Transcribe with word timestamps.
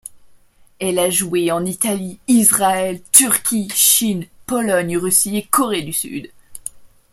Elle 0.79 0.97
a 0.97 1.11
joué 1.11 1.51
en 1.51 1.63
Italie, 1.63 2.17
Israël, 2.27 3.01
Turquie, 3.11 3.67
Chine, 3.71 4.25
Pologne, 4.47 4.97
Russie 4.97 5.37
et 5.37 5.43
Corée 5.45 5.83
du 5.83 5.93
Sud. 5.93 6.31